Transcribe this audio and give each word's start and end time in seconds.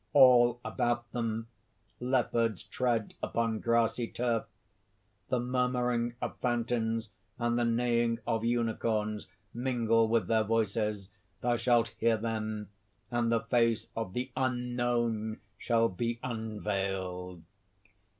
All 0.13 0.59
about 0.65 1.11
them, 1.11 1.45
leopards 1.99 2.63
tread 2.63 3.13
upon 3.21 3.59
grassy 3.59 4.07
turf. 4.07 4.45
The 5.29 5.39
murmuring 5.39 6.15
of 6.19 6.39
fountains 6.39 7.09
and 7.37 7.59
the 7.59 7.65
neighing 7.65 8.17
of 8.25 8.43
unicorns 8.43 9.27
mingle 9.53 10.07
with 10.07 10.25
their 10.25 10.43
voices. 10.43 11.09
Thou 11.41 11.55
shalt 11.55 11.89
hear 11.99 12.17
them; 12.17 12.69
and 13.11 13.31
the 13.31 13.41
face 13.41 13.89
of 13.95 14.13
the 14.13 14.31
Unknown 14.35 15.39
shall 15.59 15.87
be 15.87 16.17
unveiled!" 16.23 17.43